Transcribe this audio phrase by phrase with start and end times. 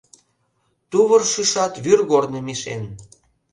[0.89, 2.83] —Тувыр шӱшат вӱргорным ишен.